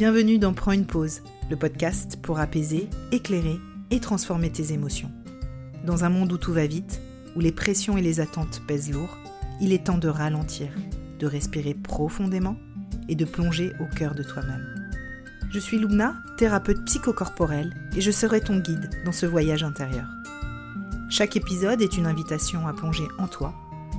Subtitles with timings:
[0.00, 1.20] Bienvenue dans Prends une pause,
[1.50, 5.10] le podcast pour apaiser, éclairer et transformer tes émotions.
[5.84, 7.02] Dans un monde où tout va vite,
[7.36, 9.18] où les pressions et les attentes pèsent lourd,
[9.60, 10.68] il est temps de ralentir,
[11.18, 12.56] de respirer profondément
[13.10, 14.64] et de plonger au cœur de toi-même.
[15.50, 20.08] Je suis Luna, thérapeute psychocorporelle, et je serai ton guide dans ce voyage intérieur.
[21.10, 23.52] Chaque épisode est une invitation à plonger en toi,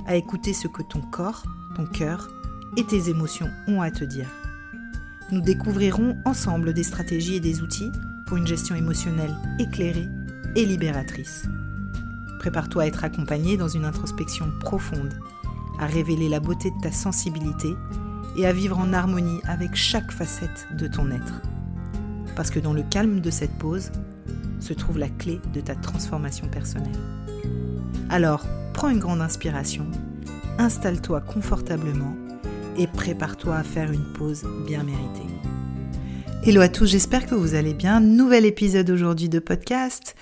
[0.08, 1.44] à écouter ce que ton corps,
[1.76, 2.28] ton cœur
[2.76, 4.26] et tes émotions ont à te dire.
[5.32, 7.90] Nous découvrirons ensemble des stratégies et des outils
[8.26, 10.06] pour une gestion émotionnelle éclairée
[10.56, 11.44] et libératrice.
[12.38, 15.14] Prépare-toi à être accompagné dans une introspection profonde,
[15.78, 17.74] à révéler la beauté de ta sensibilité
[18.36, 21.40] et à vivre en harmonie avec chaque facette de ton être.
[22.36, 23.90] Parce que dans le calme de cette pause
[24.60, 26.92] se trouve la clé de ta transformation personnelle.
[28.10, 29.86] Alors, prends une grande inspiration,
[30.58, 32.14] installe-toi confortablement
[32.78, 35.26] et prépare-toi à faire une pause bien méritée.
[36.44, 38.00] Hello à tous, j'espère que vous allez bien.
[38.00, 40.16] Nouvel épisode aujourd'hui de podcast.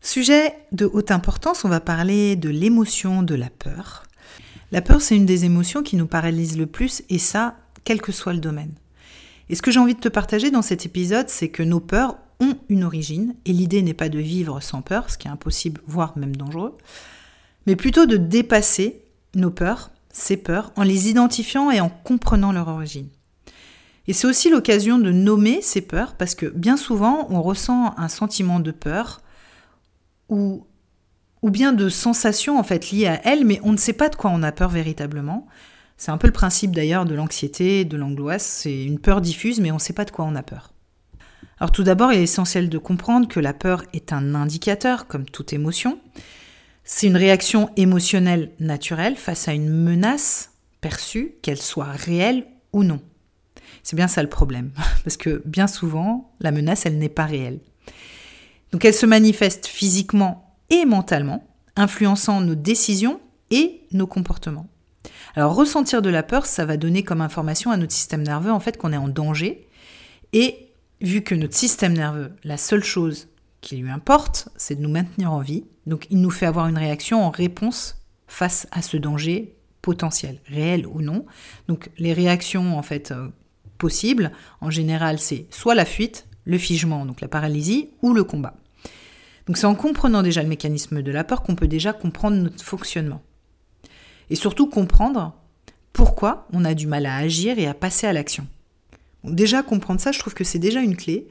[0.00, 4.04] Sujet de haute importance, on va parler de l'émotion de la peur.
[4.72, 8.12] La peur, c'est une des émotions qui nous paralyse le plus, et ça, quel que
[8.12, 8.72] soit le domaine.
[9.48, 12.16] Et ce que j'ai envie de te partager dans cet épisode, c'est que nos peurs
[12.38, 15.82] ont une origine, et l'idée n'est pas de vivre sans peur, ce qui est impossible,
[15.86, 16.78] voire même dangereux,
[17.66, 19.02] mais plutôt de dépasser
[19.34, 23.08] nos peurs, ces peurs, en les identifiant et en comprenant leur origine.
[24.06, 28.08] Et c'est aussi l'occasion de nommer ces peurs, parce que bien souvent, on ressent un
[28.08, 29.20] sentiment de peur,
[30.28, 30.64] ou
[31.42, 34.30] bien de sensations en fait liées à elle, mais on ne sait pas de quoi
[34.30, 35.46] on a peur véritablement.
[35.96, 39.70] C'est un peu le principe d'ailleurs de l'anxiété, de l'angoisse, c'est une peur diffuse, mais
[39.70, 40.72] on ne sait pas de quoi on a peur.
[41.58, 45.26] Alors tout d'abord, il est essentiel de comprendre que la peur est un indicateur, comme
[45.26, 46.00] toute émotion.
[46.84, 53.00] C'est une réaction émotionnelle naturelle face à une menace perçue, qu'elle soit réelle ou non.
[53.82, 54.72] C'est bien ça le problème,
[55.04, 57.60] parce que bien souvent, la menace, elle n'est pas réelle.
[58.72, 61.46] Donc elle se manifeste physiquement et mentalement,
[61.76, 64.68] influençant nos décisions et nos comportements.
[65.34, 68.60] Alors ressentir de la peur, ça va donner comme information à notre système nerveux en
[68.60, 69.66] fait qu'on est en danger.
[70.32, 70.68] Et
[71.00, 73.28] vu que notre système nerveux, la seule chose
[73.60, 76.78] qui lui importe, c'est de nous maintenir en vie, donc il nous fait avoir une
[76.78, 81.26] réaction en réponse face à ce danger potentiel, réel ou non.
[81.68, 83.28] Donc les réactions en fait euh,
[83.78, 88.54] possibles, en général, c'est soit la fuite, le figement, donc la paralysie, ou le combat.
[89.46, 92.64] Donc c'est en comprenant déjà le mécanisme de la peur qu'on peut déjà comprendre notre
[92.64, 93.22] fonctionnement.
[94.28, 95.34] Et surtout comprendre
[95.92, 98.46] pourquoi on a du mal à agir et à passer à l'action.
[99.24, 101.26] déjà comprendre ça, je trouve que c'est déjà une clé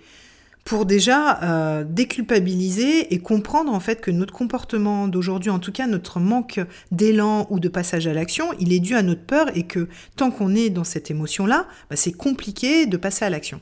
[0.63, 5.87] pour déjà euh, déculpabiliser et comprendre en fait que notre comportement d'aujourd'hui, en tout cas
[5.87, 6.59] notre manque
[6.91, 10.31] d'élan ou de passage à l'action, il est dû à notre peur et que tant
[10.31, 13.61] qu'on est dans cette émotion-là, bah, c'est compliqué de passer à l'action.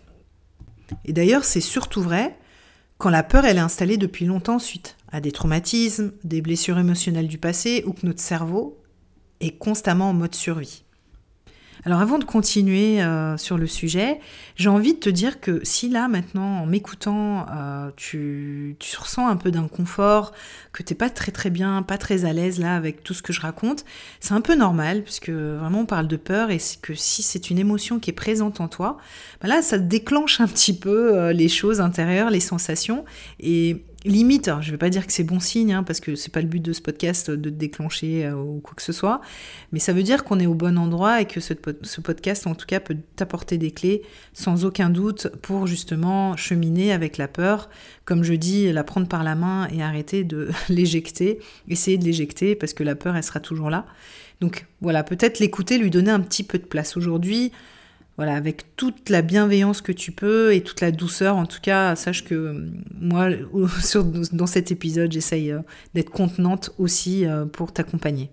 [1.05, 2.37] Et d'ailleurs, c'est surtout vrai
[2.97, 7.37] quand la peur est installée depuis longtemps suite à des traumatismes, des blessures émotionnelles du
[7.37, 8.81] passé ou que notre cerveau
[9.39, 10.83] est constamment en mode survie.
[11.85, 14.19] Alors avant de continuer euh, sur le sujet,
[14.55, 19.35] j'ai envie de te dire que si là maintenant en m'écoutant euh, tu, ressens un
[19.35, 20.33] peu d'inconfort,
[20.73, 23.31] que t'es pas très très bien, pas très à l'aise là avec tout ce que
[23.31, 23.85] je raconte,
[24.19, 27.59] c'est un peu normal puisque vraiment on parle de peur et que si c'est une
[27.59, 28.97] émotion qui est présente en toi,
[29.41, 33.05] bah là ça déclenche un petit peu euh, les choses intérieures, les sensations
[33.39, 36.31] et limite, je ne vais pas dire que c'est bon signe, hein, parce que c'est
[36.31, 39.21] pas le but de ce podcast de te déclencher euh, ou quoi que ce soit,
[39.71, 42.55] mais ça veut dire qu'on est au bon endroit et que ce, ce podcast, en
[42.55, 44.01] tout cas, peut t'apporter des clés
[44.33, 47.69] sans aucun doute pour justement cheminer avec la peur.
[48.05, 52.55] Comme je dis, la prendre par la main et arrêter de l'éjecter, essayer de l'éjecter
[52.55, 53.85] parce que la peur, elle sera toujours là.
[54.41, 57.51] Donc voilà, peut-être l'écouter, lui donner un petit peu de place aujourd'hui
[58.17, 61.35] voilà, avec toute la bienveillance que tu peux et toute la douceur.
[61.35, 63.29] En tout cas, sache que euh, moi,
[64.31, 65.59] dans cet épisode, j'essaye euh,
[65.93, 68.31] d'être contenante aussi euh, pour t'accompagner.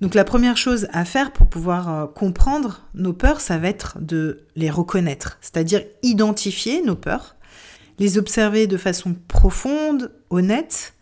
[0.00, 4.44] Donc la première chose à faire pour pouvoir comprendre nos peurs, ça va être de
[4.54, 7.34] les reconnaître, c'est-à-dire identifier nos peurs,
[7.98, 10.94] les observer de façon profonde, honnête,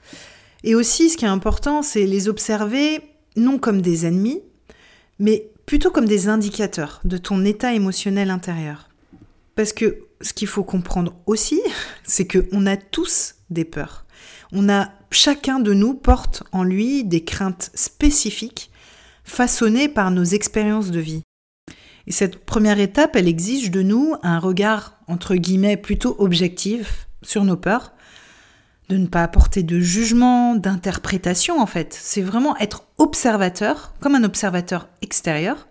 [0.64, 3.02] et aussi ce qui est important, c'est les observer
[3.36, 4.40] non comme des ennemis,
[5.18, 8.88] mais plutôt comme des indicateurs de ton état émotionnel intérieur.
[9.56, 11.60] Parce que ce qu'il faut comprendre aussi,
[12.04, 14.06] c'est qu'on a tous des peurs.
[14.52, 18.70] On a, chacun de nous porte en lui des craintes spécifiques
[19.24, 21.22] façonnées par nos expériences de vie.
[22.06, 27.44] Et cette première étape, elle exige de nous un regard, entre guillemets, plutôt objectif sur
[27.44, 27.92] nos peurs,
[28.88, 31.96] de ne pas apporter de jugement, d'interprétation en fait.
[32.00, 35.68] C'est vraiment être observateur, comme un observateur extérieur,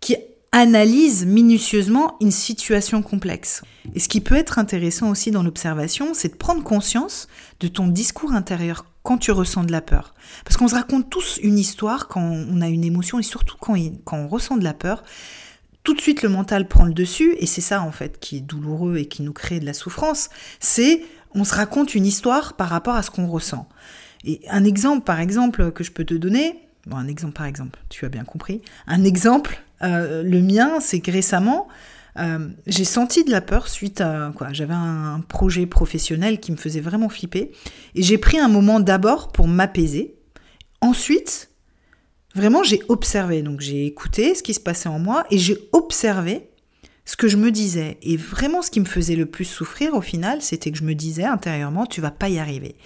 [0.00, 0.16] qui
[0.52, 3.62] analyse minutieusement une situation complexe.
[3.94, 7.28] Et ce qui peut être intéressant aussi dans l'observation, c'est de prendre conscience
[7.60, 10.14] de ton discours intérieur quand tu ressens de la peur.
[10.44, 13.76] Parce qu'on se raconte tous une histoire quand on a une émotion et surtout quand,
[14.04, 15.04] quand on ressent de la peur.
[15.84, 18.40] Tout de suite, le mental prend le dessus et c'est ça en fait qui est
[18.40, 20.28] douloureux et qui nous crée de la souffrance.
[20.58, 21.02] C'est
[21.34, 23.68] on se raconte une histoire par rapport à ce qu'on ressent.
[24.24, 26.56] Et un exemple, par exemple, que je peux te donner,
[26.86, 31.00] bon, un exemple par exemple, tu as bien compris, un exemple, euh, le mien, c'est
[31.00, 31.68] que récemment,
[32.18, 36.56] euh, j'ai senti de la peur suite à quoi J'avais un, projet professionnel qui me
[36.56, 37.52] faisait vraiment flipper.
[37.94, 40.16] Et j'ai pris un moment d'abord pour m'apaiser.
[40.80, 41.50] Ensuite,
[42.34, 43.42] vraiment, j'ai observé.
[43.42, 46.49] Donc, j'ai écouté ce qui se passait en moi et j'ai observé
[47.04, 47.98] ce que je me disais.
[48.02, 50.94] Et vraiment, ce qui me faisait le plus souffrir au final, c'était que je me
[50.94, 52.76] disais intérieurement, tu vas pas y arriver.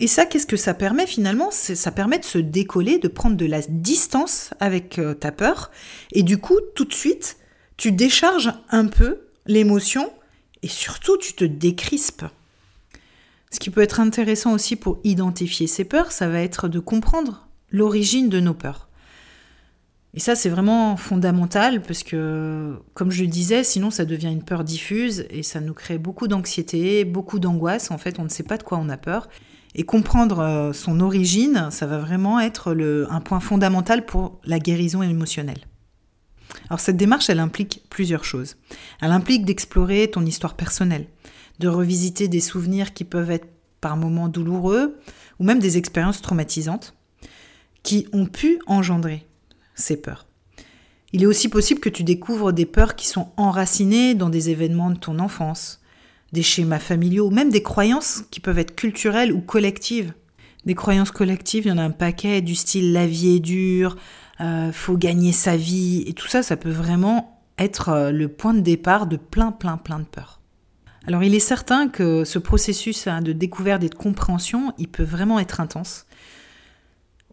[0.00, 1.50] Et ça, qu'est-ce que ça permet finalement?
[1.50, 5.70] Ça permet de se décoller, de prendre de la distance avec euh, ta peur.
[6.12, 7.36] Et du coup, tout de suite,
[7.76, 10.12] tu décharges un peu l'émotion
[10.62, 12.24] et surtout tu te décrispes.
[13.50, 17.46] Ce qui peut être intéressant aussi pour identifier ces peurs, ça va être de comprendre
[17.70, 18.88] l'origine de nos peurs.
[20.16, 24.44] Et ça, c'est vraiment fondamental parce que, comme je le disais, sinon ça devient une
[24.44, 27.90] peur diffuse et ça nous crée beaucoup d'anxiété, beaucoup d'angoisse.
[27.90, 29.28] En fait, on ne sait pas de quoi on a peur.
[29.74, 32.76] Et comprendre euh, son origine, ça va vraiment être
[33.10, 35.66] un point fondamental pour la guérison émotionnelle.
[36.70, 38.56] Alors cette démarche, elle implique plusieurs choses.
[39.02, 41.08] Elle implique d'explorer ton histoire personnelle,
[41.58, 43.48] de revisiter des souvenirs qui peuvent être
[43.80, 44.96] par moments douloureux
[45.40, 46.94] ou même des expériences traumatisantes
[47.82, 49.26] qui ont pu engendrer
[49.74, 50.26] ces peurs.
[51.12, 54.90] Il est aussi possible que tu découvres des peurs qui sont enracinées dans des événements
[54.90, 55.80] de ton enfance,
[56.32, 60.12] des schémas familiaux, même des croyances qui peuvent être culturelles ou collectives.
[60.64, 63.96] Des croyances collectives, il y en a un paquet du style la vie est dure,
[64.40, 68.54] euh, faut gagner sa vie, et tout ça, ça peut vraiment être euh, le point
[68.54, 70.40] de départ de plein, plein, plein de peurs.
[71.06, 75.04] Alors il est certain que ce processus hein, de découverte et de compréhension, il peut
[75.04, 76.06] vraiment être intense.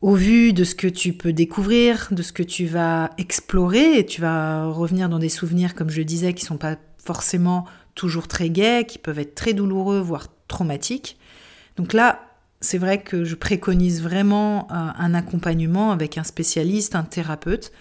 [0.01, 4.06] Au vu de ce que tu peux découvrir, de ce que tu vas explorer, et
[4.06, 8.50] tu vas revenir dans des souvenirs, comme je disais, qui sont pas forcément toujours très
[8.50, 11.18] gais, qui peuvent être très douloureux, voire traumatiques.
[11.77, 12.19] Donc là,
[12.62, 17.71] c'est vrai que je préconise vraiment euh, un accompagnement avec un spécialiste, un thérapeute,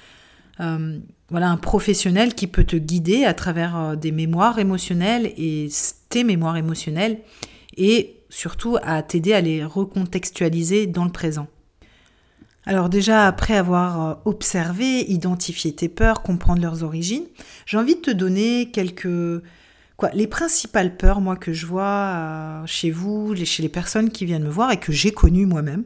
[0.61, 0.99] euh,
[1.31, 5.69] voilà, un professionnel qui peut te guider à travers euh, des mémoires émotionnelles et
[6.11, 7.21] tes mémoires émotionnelles
[7.77, 11.47] et surtout à t'aider à les recontextualiser dans le présent.
[12.71, 17.25] Alors déjà, après avoir observé, identifié tes peurs, comprendre leurs origines,
[17.67, 19.43] j'ai envie de te donner quelques
[20.15, 24.45] les principales peurs, moi, que je vois euh, chez vous, chez les personnes qui viennent
[24.45, 25.83] me voir et que j'ai connues moi-même,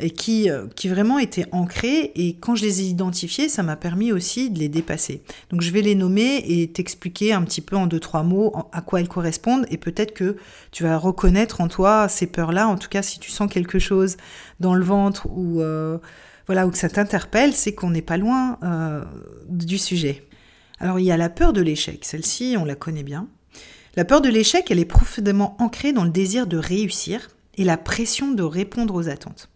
[0.00, 3.76] et qui, euh, qui vraiment étaient ancrées, et quand je les ai identifiées, ça m'a
[3.76, 5.22] permis aussi de les dépasser.
[5.50, 8.80] Donc je vais les nommer et t'expliquer un petit peu en deux, trois mots à
[8.80, 10.36] quoi elles correspondent, et peut-être que
[10.70, 14.16] tu vas reconnaître en toi ces peurs-là, en tout cas si tu sens quelque chose
[14.60, 15.60] dans le ventre ou...
[15.60, 15.98] Euh,
[16.48, 18.58] voilà, ou que ça t'interpelle, c'est qu'on n'est pas loin
[19.48, 20.26] du sujet.
[20.80, 23.28] Alors il y a la peur de l'échec, celle-ci on la connaît bien.
[23.94, 27.76] La peur de l'échec, elle est profondément ancrée dans le désir de réussir et la
[27.76, 29.51] pression de répondre aux attentes.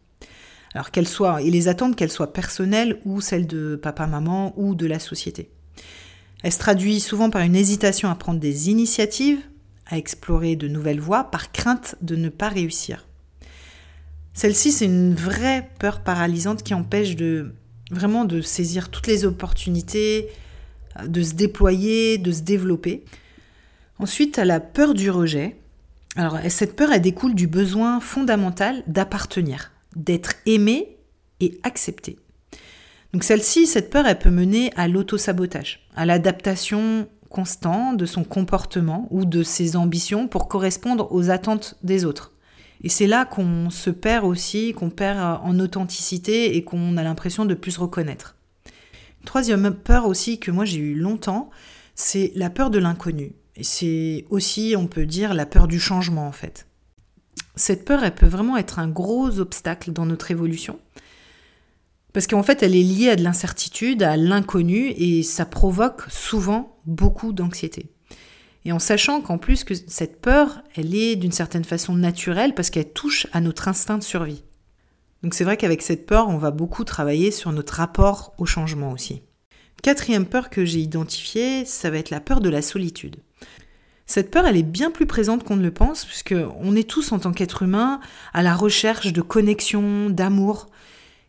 [0.75, 4.87] Alors qu'elles soient, et les attentes qu'elles soient personnelles ou celles de papa-maman ou de
[4.87, 5.51] la société.
[6.43, 9.41] Elle se traduit souvent par une hésitation à prendre des initiatives,
[9.87, 13.07] à explorer de nouvelles voies par crainte de ne pas réussir.
[14.35, 17.55] Celle-ci, c'est une vraie peur paralysante qui empêche de
[17.91, 20.29] vraiment de saisir toutes les opportunités,
[21.07, 23.05] de se déployer, de se développer.
[23.99, 25.57] Ensuite, à la peur du rejet.
[26.17, 30.97] Alors, cette peur, elle découle du besoin fondamental d'appartenir, d'être aimé
[31.41, 32.19] et accepté.
[33.13, 39.09] Donc celle-ci, cette peur, elle peut mener à l'autosabotage, à l'adaptation constante de son comportement
[39.11, 42.33] ou de ses ambitions pour correspondre aux attentes des autres.
[42.85, 47.45] Et c'est là qu'on se perd aussi, qu'on perd en authenticité et qu'on a l'impression
[47.45, 48.37] de plus reconnaître.
[49.25, 51.51] troisième peur aussi que moi j'ai eu longtemps,
[51.97, 56.33] c'est la peur de l'inconnu c'est aussi, on peut dire, la peur du changement en
[56.33, 56.66] fait.
[57.55, 60.79] Cette peur, elle peut vraiment être un gros obstacle dans notre évolution.
[62.13, 66.79] Parce qu'en fait, elle est liée à de l'incertitude, à l'inconnu, et ça provoque souvent
[66.87, 67.91] beaucoup d'anxiété.
[68.65, 72.71] Et en sachant qu'en plus que cette peur, elle est d'une certaine façon naturelle parce
[72.71, 74.43] qu'elle touche à notre instinct de survie.
[75.23, 78.93] Donc c'est vrai qu'avec cette peur, on va beaucoup travailler sur notre rapport au changement
[78.93, 79.23] aussi.
[79.83, 83.17] Quatrième peur que j'ai identifiée, ça va être la peur de la solitude.
[84.07, 87.13] Cette peur, elle est bien plus présente qu'on ne le pense, puisque on est tous
[87.13, 88.01] en tant qu'être humain
[88.33, 90.69] à la recherche de connexion, d'amour.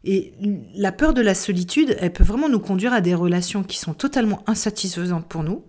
[0.03, 0.34] Et
[0.75, 3.93] la peur de la solitude, elle peut vraiment nous conduire à des relations qui sont
[3.93, 5.65] totalement insatisfaisantes pour nous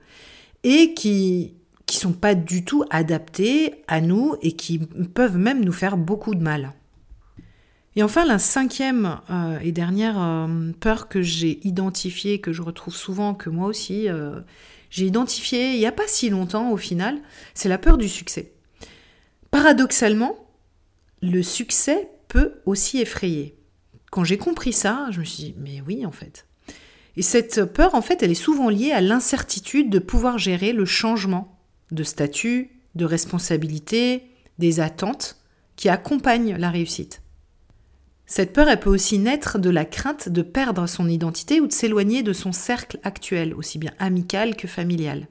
[0.65, 1.55] et qui
[1.89, 6.35] qui sont pas du tout adaptées à nous et qui peuvent même nous faire beaucoup
[6.35, 6.75] de mal.
[7.97, 12.95] Et enfin, la cinquième euh, et dernière euh, peur que j'ai identifiée, que je retrouve
[12.95, 14.41] souvent, que moi aussi euh,
[14.91, 17.19] j'ai identifiée il n'y a pas si longtemps au final,
[17.55, 18.53] c'est la peur du succès.
[19.51, 20.37] Paradoxalement,
[21.23, 23.57] le succès peut aussi effrayer.
[24.11, 26.47] Quand j'ai compris ça, je me suis dit, mais oui, en fait.
[27.17, 30.85] Et cette peur, en fait, elle est souvent liée à l'incertitude de pouvoir gérer le
[30.85, 31.59] changement
[31.91, 34.23] de statut, de responsabilité,
[34.59, 35.37] des attentes
[35.77, 37.23] qui accompagnent la réussite.
[38.31, 41.73] Cette peur, elle peut aussi naître de la crainte de perdre son identité ou de
[41.73, 45.29] s'éloigner de son cercle actuel, aussi bien amical que familial.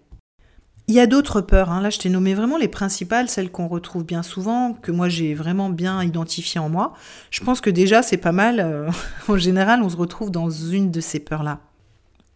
[0.87, 1.81] Il y a d'autres peurs, hein.
[1.81, 5.35] là je t'ai nommé vraiment les principales, celles qu'on retrouve bien souvent, que moi j'ai
[5.35, 6.93] vraiment bien identifiées en moi.
[7.29, 8.89] Je pense que déjà c'est pas mal, euh,
[9.27, 11.59] en général on se retrouve dans une de ces peurs-là.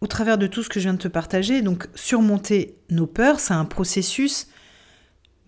[0.00, 3.40] Au travers de tout ce que je viens de te partager, donc surmonter nos peurs,
[3.40, 4.46] c'est un processus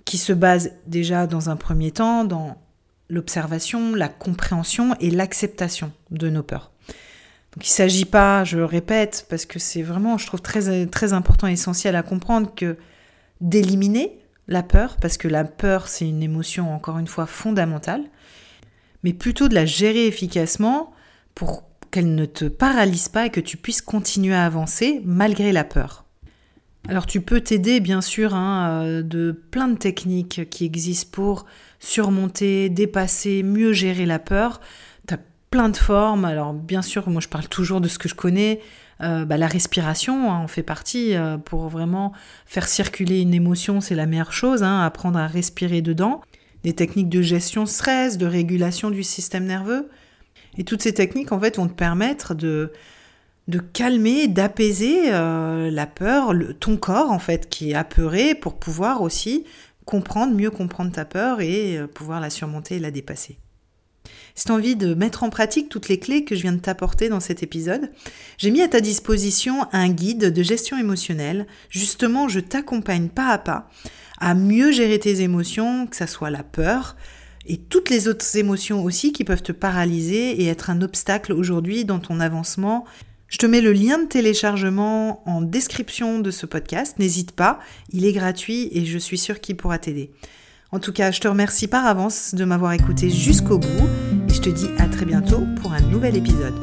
[0.04, 2.56] qui se base déjà dans un premier temps dans
[3.08, 6.70] l'observation, la compréhension et l'acceptation de nos peurs.
[7.54, 10.87] Donc il ne s'agit pas, je le répète, parce que c'est vraiment, je trouve très,
[10.87, 12.76] très important et essentiel à comprendre que
[13.40, 14.18] d'éliminer
[14.49, 18.02] la peur, parce que la peur, c'est une émotion, encore une fois, fondamentale,
[19.04, 20.92] mais plutôt de la gérer efficacement
[21.34, 25.62] pour qu'elle ne te paralyse pas et que tu puisses continuer à avancer malgré la
[25.62, 26.03] peur.
[26.88, 31.47] Alors tu peux t'aider bien sûr hein, euh, de plein de techniques qui existent pour
[31.81, 34.61] surmonter, dépasser, mieux gérer la peur.
[35.09, 35.19] Tu as
[35.50, 36.26] plein de formes.
[36.26, 38.61] Alors bien sûr, moi je parle toujours de ce que je connais.
[39.00, 42.12] Euh, bah, la respiration hein, en fait partie euh, pour vraiment
[42.47, 46.21] faire circuler une émotion, c'est la meilleure chose, hein, apprendre à respirer dedans.
[46.64, 49.88] Des techniques de gestion stress, de régulation du système nerveux.
[50.59, 52.73] Et toutes ces techniques en fait vont te permettre de,
[53.48, 59.02] de calmer, d'apaiser euh, la peur, ton corps en fait qui est apeuré pour pouvoir
[59.02, 59.44] aussi
[59.84, 63.38] comprendre, mieux comprendre ta peur et pouvoir la surmonter et la dépasser.
[64.34, 66.58] Si tu as envie de mettre en pratique toutes les clés que je viens de
[66.58, 67.90] t'apporter dans cet épisode,
[68.38, 71.46] j'ai mis à ta disposition un guide de gestion émotionnelle.
[71.68, 73.68] Justement, je t'accompagne pas à pas
[74.18, 76.96] à mieux gérer tes émotions, que ce soit la peur
[77.46, 81.84] et toutes les autres émotions aussi qui peuvent te paralyser et être un obstacle aujourd'hui
[81.84, 82.86] dans ton avancement.
[83.28, 86.99] Je te mets le lien de téléchargement en description de ce podcast.
[86.99, 87.59] N'hésite pas,
[87.90, 90.12] il est gratuit et je suis sûre qu'il pourra t'aider.
[90.73, 93.88] En tout cas, je te remercie par avance de m'avoir écouté jusqu'au bout
[94.28, 96.54] et je te dis à très bientôt pour un nouvel épisode.